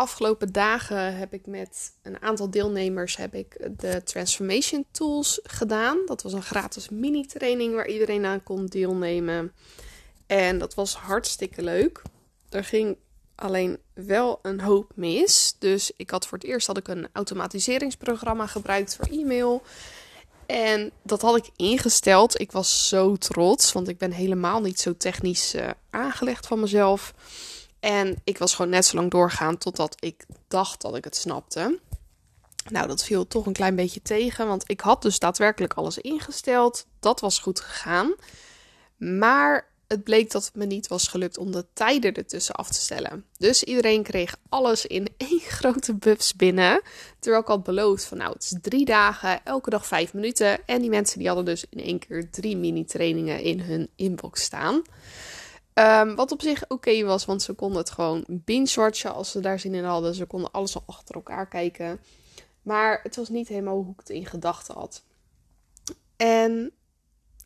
afgelopen 0.00 0.52
dagen 0.52 1.16
heb 1.16 1.32
ik 1.32 1.46
met 1.46 1.92
een 2.02 2.22
aantal 2.22 2.50
deelnemers 2.50 3.16
heb 3.16 3.34
ik 3.34 3.68
de 3.78 4.02
Transformation 4.02 4.84
Tools 4.90 5.40
gedaan. 5.42 5.98
Dat 6.06 6.22
was 6.22 6.32
een 6.32 6.42
gratis 6.42 6.88
mini-training 6.88 7.74
waar 7.74 7.88
iedereen 7.88 8.24
aan 8.24 8.42
kon 8.42 8.66
deelnemen. 8.66 9.52
En 10.26 10.58
dat 10.58 10.74
was 10.74 10.94
hartstikke 10.94 11.62
leuk. 11.62 12.02
Er 12.48 12.64
ging 12.64 12.96
alleen 13.34 13.78
wel 13.94 14.38
een 14.42 14.60
hoop 14.60 14.92
mis. 14.94 15.54
Dus 15.58 15.92
ik 15.96 16.10
had 16.10 16.26
voor 16.26 16.38
het 16.38 16.46
eerst 16.46 16.66
had 16.66 16.76
ik 16.76 16.88
een 16.88 17.08
automatiseringsprogramma 17.12 18.46
gebruikt 18.46 18.96
voor 18.96 19.06
e-mail. 19.06 19.62
En 20.46 20.90
dat 21.02 21.22
had 21.22 21.36
ik 21.36 21.50
ingesteld. 21.56 22.40
Ik 22.40 22.52
was 22.52 22.88
zo 22.88 23.16
trots, 23.16 23.72
want 23.72 23.88
ik 23.88 23.98
ben 23.98 24.12
helemaal 24.12 24.60
niet 24.60 24.80
zo 24.80 24.96
technisch 24.96 25.54
uh, 25.54 25.70
aangelegd 25.90 26.46
van 26.46 26.60
mezelf. 26.60 27.14
En 27.80 28.20
ik 28.24 28.38
was 28.38 28.54
gewoon 28.54 28.70
net 28.70 28.84
zo 28.84 28.96
lang 28.96 29.10
doorgaan 29.10 29.58
totdat 29.58 29.96
ik 29.98 30.26
dacht 30.48 30.80
dat 30.80 30.96
ik 30.96 31.04
het 31.04 31.16
snapte. 31.16 31.78
Nou, 32.70 32.86
dat 32.86 33.04
viel 33.04 33.26
toch 33.26 33.46
een 33.46 33.52
klein 33.52 33.76
beetje 33.76 34.02
tegen, 34.02 34.46
want 34.46 34.64
ik 34.66 34.80
had 34.80 35.02
dus 35.02 35.18
daadwerkelijk 35.18 35.74
alles 35.74 35.98
ingesteld. 35.98 36.86
Dat 37.00 37.20
was 37.20 37.38
goed 37.38 37.60
gegaan. 37.60 38.14
Maar 38.96 39.68
het 39.86 40.04
bleek 40.04 40.30
dat 40.30 40.44
het 40.44 40.54
me 40.54 40.64
niet 40.64 40.88
was 40.88 41.08
gelukt 41.08 41.38
om 41.38 41.52
de 41.52 41.66
tijden 41.72 42.14
ertussen 42.14 42.54
af 42.54 42.68
te 42.68 42.80
stellen. 42.80 43.24
Dus 43.38 43.64
iedereen 43.64 44.02
kreeg 44.02 44.36
alles 44.48 44.86
in 44.86 45.08
één 45.16 45.40
grote 45.40 45.94
buffs 45.94 46.34
binnen. 46.34 46.82
Terwijl 47.18 47.42
ik 47.42 47.48
had 47.48 47.62
beloofd 47.62 48.04
van 48.04 48.18
nou, 48.18 48.32
het 48.32 48.42
is 48.42 48.56
drie 48.62 48.84
dagen, 48.84 49.44
elke 49.44 49.70
dag 49.70 49.86
vijf 49.86 50.14
minuten. 50.14 50.66
En 50.66 50.80
die 50.80 50.90
mensen 50.90 51.18
die 51.18 51.26
hadden 51.26 51.44
dus 51.44 51.64
in 51.70 51.84
één 51.84 51.98
keer 51.98 52.30
drie 52.30 52.56
mini-trainingen 52.56 53.40
in 53.40 53.60
hun 53.60 53.88
inbox 53.96 54.42
staan. 54.42 54.82
Um, 55.80 56.14
wat 56.14 56.32
op 56.32 56.42
zich 56.42 56.64
oké 56.68 57.04
was, 57.04 57.24
want 57.24 57.42
ze 57.42 57.52
konden 57.52 57.78
het 57.78 57.90
gewoon 57.90 58.24
binge-watchen 58.28 59.14
als 59.14 59.30
ze 59.30 59.40
daar 59.40 59.58
zin 59.58 59.74
in 59.74 59.84
hadden. 59.84 60.14
Ze 60.14 60.24
konden 60.26 60.50
alles 60.50 60.74
al 60.74 60.82
achter 60.86 61.14
elkaar 61.14 61.48
kijken. 61.48 62.00
Maar 62.62 63.00
het 63.02 63.16
was 63.16 63.28
niet 63.28 63.48
helemaal 63.48 63.76
hoe 63.76 63.92
ik 63.92 63.98
het 63.98 64.08
in 64.08 64.26
gedachten 64.26 64.74
had. 64.74 65.02
En 66.16 66.72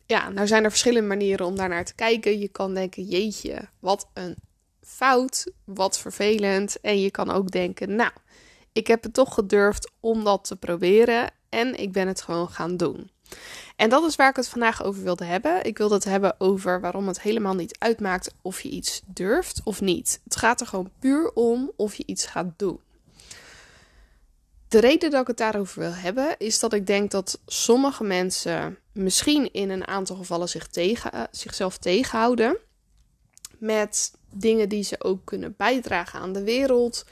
ja, 0.05 0.29
nou 0.29 0.47
zijn 0.47 0.63
er 0.63 0.69
verschillende 0.69 1.07
manieren 1.07 1.45
om 1.45 1.55
daarnaar 1.55 1.85
te 1.85 1.95
kijken. 1.95 2.39
Je 2.39 2.47
kan 2.47 2.73
denken, 2.73 3.03
jeetje, 3.03 3.69
wat 3.79 4.09
een 4.13 4.35
fout, 4.81 5.51
wat 5.63 5.99
vervelend. 5.99 6.79
En 6.81 7.01
je 7.01 7.11
kan 7.11 7.31
ook 7.31 7.51
denken, 7.51 7.95
nou, 7.95 8.11
ik 8.73 8.87
heb 8.87 9.03
het 9.03 9.13
toch 9.13 9.33
gedurfd 9.33 9.91
om 9.99 10.23
dat 10.23 10.43
te 10.43 10.55
proberen. 10.55 11.31
En 11.49 11.79
ik 11.79 11.91
ben 11.91 12.07
het 12.07 12.21
gewoon 12.21 12.49
gaan 12.49 12.77
doen. 12.77 13.09
En 13.75 13.89
dat 13.89 14.03
is 14.03 14.15
waar 14.15 14.29
ik 14.29 14.35
het 14.35 14.47
vandaag 14.47 14.83
over 14.83 15.03
wilde 15.03 15.25
hebben. 15.25 15.63
Ik 15.63 15.77
wilde 15.77 15.95
het 15.95 16.03
hebben 16.03 16.35
over 16.37 16.81
waarom 16.81 17.07
het 17.07 17.21
helemaal 17.21 17.53
niet 17.53 17.79
uitmaakt 17.79 18.33
of 18.41 18.61
je 18.61 18.69
iets 18.69 19.01
durft 19.05 19.61
of 19.63 19.81
niet. 19.81 20.21
Het 20.23 20.35
gaat 20.35 20.61
er 20.61 20.67
gewoon 20.67 20.91
puur 20.99 21.31
om 21.33 21.71
of 21.75 21.95
je 21.95 22.03
iets 22.05 22.25
gaat 22.25 22.47
doen. 22.57 22.79
De 24.67 24.79
reden 24.79 25.11
dat 25.11 25.21
ik 25.21 25.27
het 25.27 25.37
daarover 25.37 25.79
wil 25.79 25.93
hebben 25.93 26.35
is 26.37 26.59
dat 26.59 26.73
ik 26.73 26.87
denk 26.87 27.11
dat 27.11 27.39
sommige 27.45 28.03
mensen 28.03 28.77
misschien 28.91 29.53
in 29.53 29.69
een 29.69 29.87
aantal 29.87 30.15
gevallen 30.15 30.49
zich 30.49 30.67
tegen, 30.67 31.11
uh, 31.13 31.23
zichzelf 31.31 31.77
tegenhouden 31.77 32.57
met 33.57 34.13
dingen 34.29 34.69
die 34.69 34.83
ze 34.83 35.03
ook 35.03 35.25
kunnen 35.25 35.53
bijdragen 35.57 36.19
aan 36.19 36.33
de 36.33 36.43
wereld, 36.43 37.05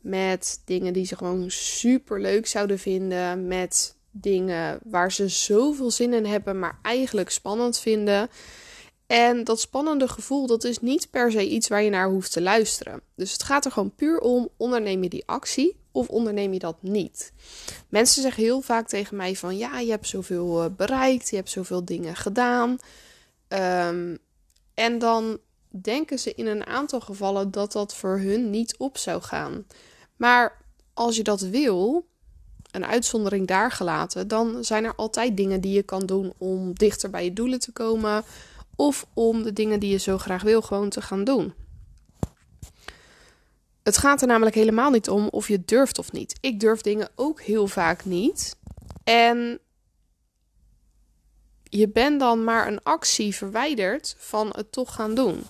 met 0.00 0.62
dingen 0.64 0.92
die 0.92 1.06
ze 1.06 1.16
gewoon 1.16 1.50
super 1.50 2.20
leuk 2.20 2.46
zouden 2.46 2.78
vinden, 2.78 3.46
met 3.46 3.96
dingen 4.10 4.78
waar 4.84 5.12
ze 5.12 5.28
zoveel 5.28 5.90
zin 5.90 6.12
in 6.12 6.26
hebben, 6.26 6.58
maar 6.58 6.78
eigenlijk 6.82 7.30
spannend 7.30 7.78
vinden. 7.78 8.28
En 9.06 9.44
dat 9.44 9.60
spannende 9.60 10.08
gevoel, 10.08 10.46
dat 10.46 10.64
is 10.64 10.78
niet 10.78 11.10
per 11.10 11.30
se 11.32 11.48
iets 11.48 11.68
waar 11.68 11.82
je 11.82 11.90
naar 11.90 12.08
hoeft 12.08 12.32
te 12.32 12.42
luisteren. 12.42 13.00
Dus 13.14 13.32
het 13.32 13.42
gaat 13.42 13.64
er 13.64 13.72
gewoon 13.72 13.94
puur 13.94 14.20
om: 14.20 14.48
onderneem 14.56 15.02
je 15.02 15.08
die 15.08 15.26
actie 15.26 15.76
of 15.92 16.08
onderneem 16.08 16.52
je 16.52 16.58
dat 16.58 16.76
niet? 16.80 17.32
Mensen 17.88 18.22
zeggen 18.22 18.42
heel 18.42 18.60
vaak 18.60 18.88
tegen 18.88 19.16
mij 19.16 19.36
van 19.36 19.56
ja, 19.56 19.78
je 19.78 19.90
hebt 19.90 20.06
zoveel 20.06 20.62
eh, 20.62 20.70
bereikt, 20.76 21.30
je 21.30 21.36
hebt 21.36 21.50
zoveel 21.50 21.84
dingen 21.84 22.16
gedaan. 22.16 22.78
Um, 23.48 24.18
en 24.74 24.98
dan 24.98 25.38
denken 25.68 26.18
ze 26.18 26.34
in 26.34 26.46
een 26.46 26.66
aantal 26.66 27.00
gevallen 27.00 27.50
dat 27.50 27.72
dat 27.72 27.94
voor 27.94 28.18
hun 28.18 28.50
niet 28.50 28.76
op 28.76 28.98
zou 28.98 29.22
gaan. 29.22 29.66
Maar 30.16 30.64
als 30.94 31.16
je 31.16 31.22
dat 31.22 31.40
wil, 31.40 32.06
een 32.72 32.86
uitzondering 32.86 33.46
daar 33.46 33.72
gelaten, 33.72 34.28
dan 34.28 34.64
zijn 34.64 34.84
er 34.84 34.94
altijd 34.94 35.36
dingen 35.36 35.60
die 35.60 35.72
je 35.72 35.82
kan 35.82 36.06
doen 36.06 36.32
om 36.38 36.74
dichter 36.74 37.10
bij 37.10 37.24
je 37.24 37.32
doelen 37.32 37.60
te 37.60 37.72
komen 37.72 38.24
of 38.76 39.06
om 39.14 39.42
de 39.42 39.52
dingen 39.52 39.80
die 39.80 39.90
je 39.90 39.98
zo 39.98 40.18
graag 40.18 40.42
wil 40.42 40.62
gewoon 40.62 40.88
te 40.88 41.02
gaan 41.02 41.24
doen. 41.24 41.54
Het 43.82 43.98
gaat 43.98 44.20
er 44.20 44.26
namelijk 44.26 44.56
helemaal 44.56 44.90
niet 44.90 45.08
om 45.08 45.28
of 45.28 45.48
je 45.48 45.64
durft 45.64 45.98
of 45.98 46.12
niet. 46.12 46.38
Ik 46.40 46.60
durf 46.60 46.80
dingen 46.80 47.08
ook 47.14 47.40
heel 47.40 47.66
vaak 47.66 48.04
niet. 48.04 48.56
En 49.04 49.58
je 51.62 51.88
bent 51.88 52.20
dan 52.20 52.44
maar 52.44 52.66
een 52.66 52.82
actie 52.82 53.34
verwijderd 53.34 54.16
van 54.18 54.52
het 54.56 54.72
toch 54.72 54.94
gaan 54.94 55.14
doen. 55.14 55.42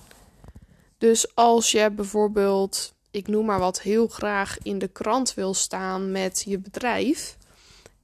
Dus 0.99 1.35
als 1.35 1.71
je 1.71 1.91
bijvoorbeeld 1.91 2.95
ik 3.11 3.29
noem 3.29 3.45
maar 3.45 3.59
wat, 3.59 3.81
heel 3.81 4.09
graag 4.09 4.59
in 4.63 4.79
de 4.79 4.89
krant 4.89 5.35
wil 5.35 5.55
staan 5.55 6.11
met 6.11 6.43
je 6.47 6.59
bedrijf. 6.59 7.37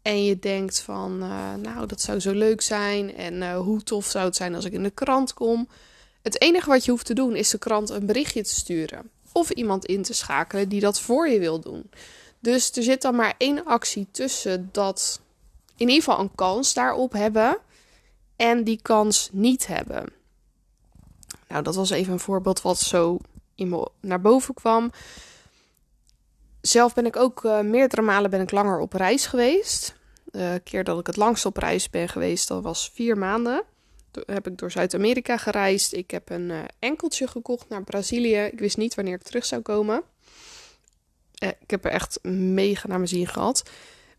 En 0.03 0.25
je 0.25 0.39
denkt 0.39 0.81
van, 0.81 1.22
uh, 1.22 1.55
nou, 1.55 1.87
dat 1.87 2.00
zou 2.00 2.21
zo 2.21 2.33
leuk 2.33 2.61
zijn. 2.61 3.16
En 3.16 3.34
uh, 3.34 3.59
hoe 3.59 3.83
tof 3.83 4.06
zou 4.06 4.25
het 4.25 4.37
zijn 4.37 4.55
als 4.55 4.65
ik 4.65 4.72
in 4.72 4.83
de 4.83 4.91
krant 4.91 5.34
kom. 5.34 5.69
Het 6.22 6.41
enige 6.41 6.69
wat 6.69 6.84
je 6.84 6.91
hoeft 6.91 7.06
te 7.06 7.15
doen 7.15 7.37
is 7.37 7.50
de 7.50 7.59
krant 7.59 7.91
een 7.91 8.06
berichtje 8.06 8.43
te 8.43 8.55
sturen. 8.55 9.11
Of 9.33 9.50
iemand 9.50 9.84
in 9.84 10.03
te 10.03 10.15
schakelen 10.15 10.69
die 10.69 10.81
dat 10.81 11.00
voor 11.00 11.28
je 11.28 11.39
wil 11.39 11.61
doen. 11.61 11.91
Dus 12.39 12.72
er 12.72 12.83
zit 12.83 13.03
dan 13.03 13.15
maar 13.15 13.34
één 13.39 13.65
actie 13.65 14.06
tussen 14.11 14.69
dat 14.72 15.21
in 15.77 15.89
ieder 15.89 16.05
geval 16.05 16.21
een 16.21 16.34
kans 16.34 16.75
daarop 16.75 17.12
hebben. 17.12 17.59
En 18.37 18.65
die 18.65 18.81
kans 18.83 19.28
niet 19.33 19.66
hebben. 19.66 20.12
Nou, 21.49 21.62
dat 21.62 21.75
was 21.75 21.91
even 21.91 22.12
een 22.12 22.21
voorbeeld 22.21 22.62
wat 22.62 22.78
zo 22.78 23.19
in 23.56 23.89
naar 24.00 24.21
boven 24.21 24.55
kwam. 24.55 24.91
Zelf 26.61 26.94
ben 26.94 27.06
ik 27.06 27.17
ook 27.17 27.44
uh, 27.44 27.61
meerdere 27.61 28.03
malen 28.03 28.31
ben 28.31 28.41
ik 28.41 28.50
langer 28.50 28.78
op 28.78 28.93
reis 28.93 29.27
geweest. 29.27 29.94
De 30.25 30.61
keer 30.65 30.84
dat 30.84 30.99
ik 30.99 31.06
het 31.06 31.17
langst 31.17 31.47
op 31.47 31.56
reis 31.56 31.91
ben 31.91 32.09
geweest, 32.09 32.49
dat 32.49 32.62
was 32.62 32.91
vier 32.95 33.19
maanden. 33.19 33.65
Toen 34.11 34.22
heb 34.27 34.47
ik 34.47 34.59
door 34.59 34.71
Zuid-Amerika 34.71 35.37
gereisd. 35.37 35.93
Ik 35.93 36.11
heb 36.11 36.31
een 36.31 36.50
uh, 36.50 36.65
enkeltje 36.78 37.27
gekocht 37.27 37.69
naar 37.69 37.84
Brazilië. 37.84 38.37
Ik 38.37 38.59
wist 38.59 38.77
niet 38.77 38.95
wanneer 38.95 39.15
ik 39.15 39.22
terug 39.22 39.45
zou 39.45 39.62
komen. 39.62 40.03
Uh, 41.43 41.49
ik 41.49 41.71
heb 41.71 41.84
er 41.84 41.91
echt 41.91 42.19
mega 42.22 42.89
naar 42.89 42.97
mijn 42.97 43.09
zin 43.09 43.27
gehad. 43.27 43.62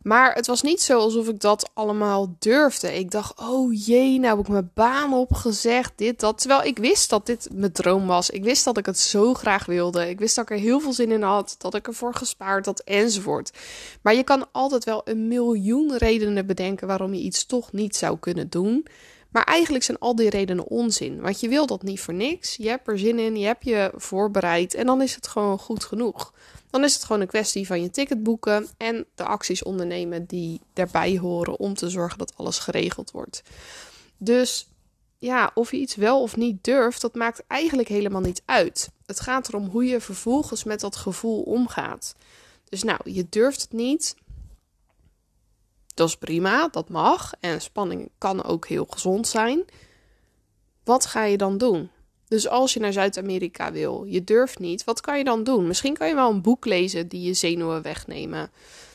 Maar 0.08 0.34
het 0.34 0.48
was 0.48 0.62
niet 0.62 0.82
zo 0.82 1.00
alsof 1.00 1.28
ik 1.28 1.40
dat 1.40 1.70
allemaal 1.74 2.36
durfde. 2.40 2.96
Ik 2.98 3.12
dacht, 3.12 3.40
oh 3.40 3.86
jee, 3.86 4.20
nou 4.20 4.38
heb 4.38 4.46
ik 4.46 4.52
mijn 4.52 4.72
baan 4.74 5.14
opgezegd, 5.14 5.92
dit, 5.96 6.20
dat. 6.20 6.38
Terwijl 6.38 6.64
ik 6.64 6.78
wist 6.78 7.10
dat 7.10 7.26
dit 7.26 7.50
mijn 7.54 7.72
droom 7.72 8.08
was. 8.08 8.30
Ik 8.30 8.44
wist 8.44 8.64
dat 8.64 8.78
ik 8.78 8.86
het 8.86 9.00
zo 9.00 9.34
graag 9.34 9.66
wilde. 9.66 10.10
Ik 10.10 10.20
wist 10.20 10.36
dat 10.36 10.50
ik 10.50 10.58
er 10.58 10.64
heel 10.64 10.80
veel 10.80 10.94
zin 10.94 11.12
in 11.12 11.22
had, 11.22 11.56
dat 11.58 11.76
ik 11.76 11.88
ervoor 11.88 12.14
gespaard 12.14 12.66
had, 12.66 12.80
enzovoort. 12.80 13.52
Maar 14.02 14.16
je 14.16 14.24
kan 14.24 14.48
altijd 14.52 14.84
wel 14.84 15.02
een 15.06 15.28
miljoen 15.28 15.98
redenen 15.98 16.46
bedenken 16.46 16.88
waarom 16.88 17.14
je 17.14 17.22
iets 17.22 17.46
toch 17.46 17.72
niet 17.72 17.96
zou 17.96 18.18
kunnen 18.20 18.50
doen. 18.50 18.86
Maar 19.38 19.46
eigenlijk 19.46 19.84
zijn 19.84 20.00
al 20.00 20.16
die 20.16 20.30
redenen 20.30 20.68
onzin. 20.68 21.22
Want 21.22 21.40
je 21.40 21.50
wil 21.50 21.66
dat 21.66 21.84
niet 21.84 22.00
voor 22.00 22.14
niks. 22.14 22.56
Je 22.56 22.70
hebt 22.70 22.88
er 22.88 23.00
zin 23.00 23.20
in, 23.20 23.36
je 23.36 23.46
hebt 23.46 23.66
je 23.66 23.92
voorbereid 23.96 24.74
en 24.74 24.86
dan 24.86 25.02
is 25.02 25.16
het 25.16 25.28
gewoon 25.28 25.60
goed 25.60 25.84
genoeg. 25.84 26.34
Dan 26.70 26.84
is 26.84 26.94
het 26.94 27.04
gewoon 27.04 27.22
een 27.22 27.28
kwestie 27.28 27.68
van 27.68 27.82
je 27.82 27.90
ticket 27.90 28.24
boeken 28.24 28.68
en 28.78 29.06
de 29.16 29.24
acties 29.24 29.64
ondernemen 29.64 30.26
die 30.26 30.62
daarbij 30.74 31.18
horen 31.18 31.60
om 31.60 31.74
te 31.74 31.90
zorgen 31.90 32.18
dat 32.18 32.34
alles 32.36 32.60
geregeld 32.60 33.12
wordt. 33.12 33.44
Dus 34.18 34.68
ja, 35.18 35.52
of 35.54 35.72
je 35.72 35.78
iets 35.78 35.96
wel 35.96 36.22
of 36.22 36.36
niet 36.36 36.64
durft, 36.64 37.02
dat 37.02 37.16
maakt 37.16 37.44
eigenlijk 37.48 37.88
helemaal 37.88 38.22
niet 38.22 38.42
uit. 38.46 38.90
Het 39.06 39.20
gaat 39.20 39.48
erom 39.48 39.66
hoe 39.68 39.86
je 39.86 40.02
vervolgens 40.02 40.64
met 40.64 40.80
dat 40.80 40.96
gevoel 40.96 41.42
omgaat. 41.42 42.16
Dus 42.70 42.84
nou, 42.84 43.00
je 43.04 43.26
durft 43.30 43.62
het 43.62 43.72
niet. 43.72 44.16
Dat 45.98 46.08
is 46.08 46.18
prima, 46.18 46.68
dat 46.68 46.90
mag. 46.90 47.34
En 47.40 47.62
spanning 47.62 48.10
kan 48.18 48.44
ook 48.44 48.68
heel 48.68 48.86
gezond 48.90 49.28
zijn. 49.28 49.66
Wat 50.84 51.06
ga 51.06 51.24
je 51.24 51.38
dan 51.38 51.58
doen? 51.58 51.90
Dus 52.28 52.48
als 52.48 52.74
je 52.74 52.80
naar 52.80 52.94
Zuid-Amerika 52.94 53.72
wil, 53.72 54.04
je 54.04 54.24
durft 54.24 54.60
niet, 54.60 54.84
wat 54.84 55.02
kan 55.02 55.18
je 55.18 55.24
dan 55.24 55.44
doen? 55.44 55.68
Misschien 55.68 55.94
kan 55.94 56.08
je 56.08 56.16
wel 56.16 56.30
een 56.30 56.42
boek 56.42 56.66
lezen 56.66 57.08
die 57.08 57.22
je 57.22 57.34
zenuwen 57.34 57.82
wegnemen. 57.82 58.52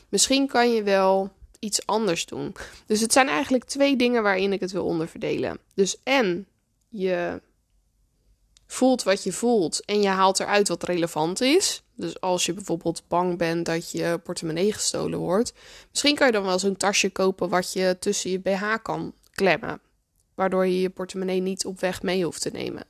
Misschien 0.09 0.47
kan 0.47 0.73
je 0.73 0.83
wel 0.83 1.31
iets 1.59 1.85
anders 1.85 2.25
doen. 2.25 2.55
Dus 2.85 3.01
het 3.01 3.13
zijn 3.13 3.27
eigenlijk 3.27 3.63
twee 3.63 3.95
dingen 3.95 4.23
waarin 4.23 4.53
ik 4.53 4.59
het 4.59 4.71
wil 4.71 4.85
onderverdelen. 4.85 5.59
Dus 5.73 5.97
en 6.03 6.47
je 6.89 7.41
voelt 8.67 9.03
wat 9.03 9.23
je 9.23 9.31
voelt 9.31 9.85
en 9.85 10.01
je 10.01 10.07
haalt 10.07 10.39
eruit 10.39 10.67
wat 10.67 10.83
relevant 10.83 11.41
is. 11.41 11.82
Dus 11.95 12.21
als 12.21 12.45
je 12.45 12.53
bijvoorbeeld 12.53 13.03
bang 13.07 13.37
bent 13.37 13.65
dat 13.65 13.91
je 13.91 14.19
portemonnee 14.23 14.73
gestolen 14.73 15.19
wordt, 15.19 15.53
misschien 15.89 16.15
kan 16.15 16.27
je 16.27 16.33
dan 16.33 16.43
wel 16.43 16.59
zo'n 16.59 16.77
tasje 16.77 17.09
kopen 17.09 17.49
wat 17.49 17.73
je 17.73 17.97
tussen 17.99 18.31
je 18.31 18.39
BH 18.39 18.63
kan 18.81 19.13
klemmen, 19.31 19.81
waardoor 20.35 20.65
je 20.65 20.81
je 20.81 20.89
portemonnee 20.89 21.39
niet 21.39 21.65
op 21.65 21.79
weg 21.79 22.01
mee 22.01 22.23
hoeft 22.23 22.41
te 22.41 22.49
nemen. 22.49 22.85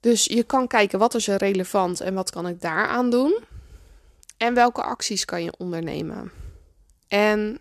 Dus 0.00 0.24
je 0.24 0.42
kan 0.42 0.66
kijken 0.66 0.98
wat 0.98 1.14
is 1.14 1.28
er 1.28 1.38
relevant 1.38 2.00
en 2.00 2.14
wat 2.14 2.30
kan 2.30 2.46
ik 2.46 2.60
daaraan 2.60 3.10
doen. 3.10 3.38
En 4.36 4.54
welke 4.54 4.82
acties 4.82 5.24
kan 5.24 5.44
je 5.44 5.54
ondernemen. 5.58 6.32
En 7.08 7.60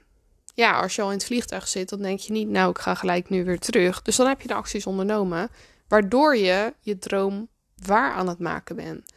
ja, 0.54 0.82
als 0.82 0.96
je 0.96 1.02
al 1.02 1.12
in 1.12 1.18
het 1.18 1.26
vliegtuig 1.26 1.68
zit, 1.68 1.90
dan 1.90 2.02
denk 2.02 2.20
je 2.20 2.32
niet, 2.32 2.50
nou, 2.50 2.70
ik 2.70 2.78
ga 2.78 2.96
gelijk 2.96 3.30
nu 3.30 3.46
weer 3.46 3.60
terug. 3.60 4.02
Dus 4.02 4.16
dan 4.16 4.28
heb 4.28 4.42
je 4.42 4.48
de 4.48 4.54
acties 4.54 4.86
ondernomen, 4.86 5.50
waardoor 5.88 6.38
je 6.38 6.74
je 6.80 6.98
droom 6.98 7.48
waar 7.76 8.14
aan 8.14 8.28
het 8.28 8.40
maken 8.40 8.76
bent. 8.76 9.12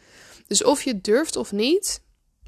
Dus 0.47 0.63
of 0.63 0.83
je 0.83 1.01
durft 1.01 1.35
of 1.35 1.51
niet, 1.51 2.01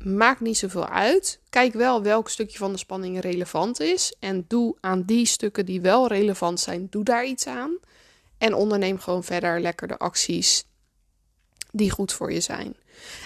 maakt 0.03 0.39
niet 0.39 0.57
zoveel 0.57 0.87
uit. 0.87 1.39
Kijk 1.49 1.73
wel 1.73 2.01
welk 2.01 2.29
stukje 2.29 2.57
van 2.57 2.71
de 2.71 2.77
spanning 2.77 3.19
relevant 3.19 3.79
is. 3.79 4.15
En 4.19 4.45
doe 4.47 4.75
aan 4.79 5.03
die 5.03 5.25
stukken 5.25 5.65
die 5.65 5.81
wel 5.81 6.07
relevant 6.07 6.59
zijn, 6.59 6.87
doe 6.89 7.03
daar 7.03 7.25
iets 7.25 7.47
aan. 7.47 7.77
En 8.37 8.53
onderneem 8.53 8.99
gewoon 8.99 9.23
verder 9.23 9.61
lekker 9.61 9.87
de 9.87 9.97
acties 9.97 10.65
die 11.71 11.91
goed 11.91 12.13
voor 12.13 12.31
je 12.31 12.41
zijn. 12.41 12.75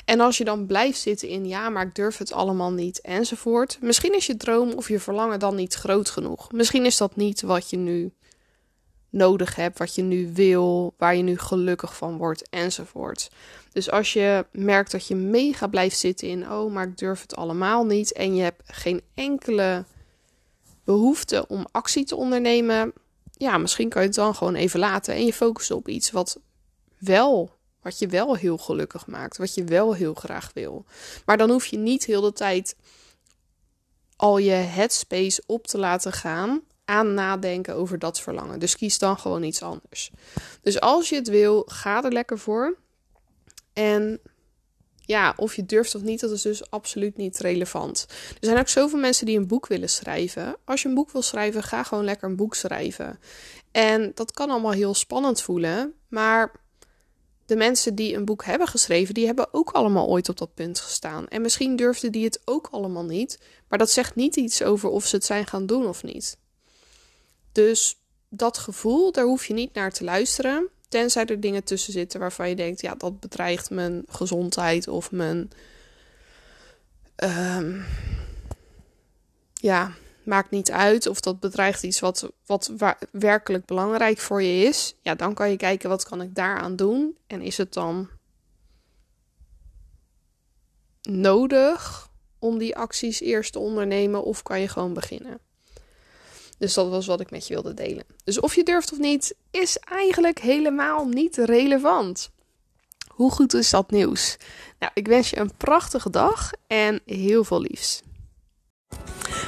En 0.05 0.19
als 0.19 0.37
je 0.37 0.43
dan 0.43 0.65
blijft 0.65 0.99
zitten 0.99 1.27
in 1.27 1.45
ja, 1.45 1.69
maar 1.69 1.85
ik 1.85 1.95
durf 1.95 2.17
het 2.17 2.31
allemaal 2.31 2.71
niet 2.71 3.01
enzovoort. 3.01 3.77
Misschien 3.81 4.15
is 4.15 4.25
je 4.25 4.37
droom 4.37 4.71
of 4.71 4.87
je 4.87 4.99
verlangen 4.99 5.39
dan 5.39 5.55
niet 5.55 5.73
groot 5.73 6.09
genoeg. 6.09 6.51
Misschien 6.51 6.85
is 6.85 6.97
dat 6.97 7.15
niet 7.15 7.41
wat 7.41 7.69
je 7.69 7.77
nu 7.77 8.13
nodig 9.13 9.55
hebt, 9.55 9.77
wat 9.77 9.95
je 9.95 10.01
nu 10.01 10.31
wil, 10.33 10.93
waar 10.97 11.15
je 11.15 11.23
nu 11.23 11.37
gelukkig 11.37 11.97
van 11.97 12.17
wordt 12.17 12.49
enzovoort. 12.49 13.29
Dus 13.71 13.91
als 13.91 14.13
je 14.13 14.45
merkt 14.51 14.91
dat 14.91 15.07
je 15.07 15.15
mega 15.15 15.67
blijft 15.67 15.97
zitten 15.97 16.27
in 16.27 16.51
oh, 16.51 16.73
maar 16.73 16.87
ik 16.87 16.97
durf 16.97 17.21
het 17.21 17.35
allemaal 17.35 17.85
niet 17.85 18.13
en 18.13 18.35
je 18.35 18.41
hebt 18.41 18.61
geen 18.65 19.01
enkele 19.13 19.85
behoefte 20.83 21.47
om 21.47 21.67
actie 21.71 22.05
te 22.05 22.15
ondernemen, 22.15 22.93
ja, 23.31 23.57
misschien 23.57 23.89
kan 23.89 24.01
je 24.01 24.07
het 24.07 24.17
dan 24.17 24.35
gewoon 24.35 24.55
even 24.55 24.79
laten 24.79 25.13
en 25.13 25.25
je 25.25 25.33
focussen 25.33 25.75
op 25.75 25.87
iets 25.87 26.11
wat 26.11 26.39
wel 26.97 27.51
wat 27.81 27.99
je 27.99 28.07
wel 28.07 28.35
heel 28.35 28.57
gelukkig 28.57 29.07
maakt, 29.07 29.37
wat 29.37 29.53
je 29.53 29.63
wel 29.63 29.93
heel 29.93 30.13
graag 30.13 30.51
wil. 30.53 30.85
Maar 31.25 31.37
dan 31.37 31.49
hoef 31.49 31.65
je 31.65 31.77
niet 31.77 32.05
heel 32.05 32.21
de 32.21 32.33
tijd 32.33 32.75
al 34.15 34.37
je 34.37 34.51
headspace 34.51 35.43
op 35.45 35.67
te 35.67 35.77
laten 35.77 36.11
gaan 36.11 36.61
aan 36.85 37.13
nadenken 37.13 37.75
over 37.75 37.99
dat 37.99 38.19
verlangen. 38.19 38.59
Dus 38.59 38.75
kies 38.75 38.97
dan 38.97 39.17
gewoon 39.17 39.43
iets 39.43 39.61
anders. 39.61 40.11
Dus 40.61 40.79
als 40.79 41.09
je 41.09 41.15
het 41.15 41.27
wil, 41.27 41.63
ga 41.67 42.03
er 42.03 42.11
lekker 42.11 42.39
voor. 42.39 42.77
En 43.73 44.19
ja, 45.05 45.33
of 45.37 45.55
je 45.55 45.65
durft 45.65 45.95
of 45.95 46.01
niet, 46.01 46.19
dat 46.19 46.31
is 46.31 46.41
dus 46.41 46.69
absoluut 46.69 47.17
niet 47.17 47.37
relevant. 47.37 48.05
Er 48.09 48.47
zijn 48.47 48.59
ook 48.59 48.67
zoveel 48.67 48.99
mensen 48.99 49.25
die 49.25 49.37
een 49.37 49.47
boek 49.47 49.67
willen 49.67 49.89
schrijven. 49.89 50.55
Als 50.65 50.81
je 50.81 50.87
een 50.87 50.95
boek 50.95 51.11
wil 51.11 51.21
schrijven, 51.21 51.63
ga 51.63 51.83
gewoon 51.83 52.03
lekker 52.03 52.29
een 52.29 52.35
boek 52.35 52.55
schrijven. 52.55 53.19
En 53.71 54.11
dat 54.13 54.31
kan 54.31 54.49
allemaal 54.49 54.71
heel 54.71 54.93
spannend 54.93 55.41
voelen, 55.41 55.93
maar 56.07 56.51
de 57.45 57.55
mensen 57.55 57.95
die 57.95 58.15
een 58.15 58.25
boek 58.25 58.45
hebben 58.45 58.67
geschreven, 58.67 59.13
die 59.13 59.25
hebben 59.25 59.53
ook 59.53 59.71
allemaal 59.71 60.07
ooit 60.07 60.29
op 60.29 60.37
dat 60.37 60.53
punt 60.53 60.79
gestaan. 60.79 61.27
En 61.27 61.41
misschien 61.41 61.75
durfden 61.75 62.11
die 62.11 62.25
het 62.25 62.41
ook 62.45 62.67
allemaal 62.71 63.05
niet, 63.05 63.39
maar 63.67 63.79
dat 63.79 63.91
zegt 63.91 64.15
niet 64.15 64.35
iets 64.35 64.63
over 64.63 64.89
of 64.89 65.05
ze 65.05 65.15
het 65.15 65.25
zijn 65.25 65.47
gaan 65.47 65.65
doen 65.65 65.87
of 65.87 66.03
niet. 66.03 66.37
Dus 67.53 67.97
dat 68.29 68.57
gevoel, 68.57 69.11
daar 69.11 69.25
hoef 69.25 69.45
je 69.45 69.53
niet 69.53 69.73
naar 69.73 69.91
te 69.91 70.03
luisteren. 70.03 70.69
Tenzij 70.89 71.25
er 71.25 71.39
dingen 71.39 71.63
tussen 71.63 71.93
zitten 71.93 72.19
waarvan 72.19 72.49
je 72.49 72.55
denkt, 72.55 72.81
ja, 72.81 72.95
dat 72.95 73.19
bedreigt 73.19 73.69
mijn 73.69 74.03
gezondheid 74.07 74.87
of 74.87 75.11
mijn. 75.11 75.51
Uh, 77.23 77.83
ja, 79.53 79.93
maakt 80.23 80.49
niet 80.49 80.71
uit 80.71 81.07
of 81.07 81.19
dat 81.19 81.39
bedreigt 81.39 81.83
iets 81.83 81.99
wat, 81.99 82.29
wat 82.45 82.71
werkelijk 83.11 83.65
belangrijk 83.65 84.17
voor 84.17 84.41
je 84.41 84.67
is. 84.67 84.95
Ja, 85.01 85.15
dan 85.15 85.33
kan 85.33 85.49
je 85.49 85.57
kijken 85.57 85.89
wat 85.89 86.03
kan 86.03 86.21
ik 86.21 86.35
daaraan 86.35 86.75
doen. 86.75 87.17
En 87.27 87.41
is 87.41 87.57
het 87.57 87.73
dan 87.73 88.09
nodig 91.01 92.09
om 92.39 92.57
die 92.57 92.75
acties 92.75 93.21
eerst 93.21 93.51
te 93.51 93.59
ondernemen 93.59 94.23
of 94.23 94.43
kan 94.43 94.59
je 94.59 94.67
gewoon 94.67 94.93
beginnen? 94.93 95.39
Dus 96.57 96.73
dat 96.73 96.89
was 96.89 97.05
wat 97.05 97.19
ik 97.19 97.31
met 97.31 97.47
je 97.47 97.53
wilde 97.53 97.73
delen. 97.73 98.03
Dus 98.23 98.39
of 98.39 98.55
je 98.55 98.63
durft 98.63 98.91
of 98.91 98.97
niet, 98.97 99.35
is 99.51 99.77
eigenlijk 99.77 100.39
helemaal 100.39 101.05
niet 101.05 101.37
relevant. 101.37 102.31
Hoe 103.07 103.31
goed 103.31 103.53
is 103.53 103.69
dat 103.69 103.91
nieuws? 103.91 104.37
Nou, 104.79 104.91
ik 104.93 105.07
wens 105.07 105.29
je 105.29 105.39
een 105.39 105.57
prachtige 105.57 106.09
dag 106.09 106.51
en 106.67 107.01
heel 107.05 107.43
veel 107.43 107.61
liefs. 107.61 108.01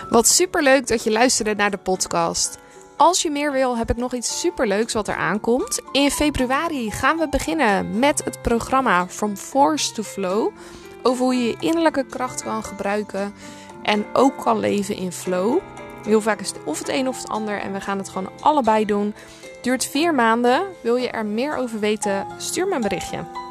Wat 0.10 0.28
superleuk 0.28 0.88
dat 0.88 1.04
je 1.04 1.12
luisterde 1.12 1.56
naar 1.56 1.72
de 1.72 1.78
podcast. 1.78 2.58
Als 2.98 3.22
je 3.22 3.32
meer 3.32 3.52
wil, 3.52 3.78
heb 3.78 3.90
ik 3.90 3.98
nog 3.98 4.14
iets 4.14 4.40
superleuks 4.40 4.94
wat 4.94 5.08
er 5.08 5.16
aankomt. 5.16 5.82
In 5.92 6.12
februari 6.12 6.92
gaan 6.92 7.18
we 7.18 7.30
beginnen 7.30 8.00
met 8.00 8.24
het 8.24 8.42
programma 8.42 9.08
From 9.08 9.38
Force 9.38 9.94
to 9.94 10.04
Flow. 10.04 10.52
Over 11.04 11.24
hoe 11.24 11.36
je 11.36 11.48
je 11.48 11.58
innerlijke 11.60 12.06
kracht 12.06 12.44
kan 12.44 12.64
gebruiken 12.64 13.34
en 13.84 14.06
ook 14.14 14.44
kan 14.44 14.60
leven 14.60 14.96
in 14.96 15.12
flow. 15.12 15.60
Heel 16.06 16.22
vaak 16.22 16.40
is 16.40 16.48
het 16.50 16.64
of 16.64 16.80
het 16.80 16.90
een 16.90 17.08
of 17.08 17.18
het 17.18 17.30
ander 17.30 17.60
en 17.60 17.74
we 17.74 17.82
gaan 17.82 17.98
het 17.98 18.10
gewoon 18.10 18.30
allebei 18.40 18.86
doen. 18.86 19.14
Duurt 19.62 19.86
vier 19.86 20.14
maanden. 20.14 20.64
Wil 20.82 20.96
je 20.96 21.10
er 21.10 21.26
meer 21.26 21.58
over 21.58 21.80
weten? 21.80 22.28
Stuur 22.38 22.68
me 22.68 22.76
een 22.76 22.82
berichtje. 22.82 23.45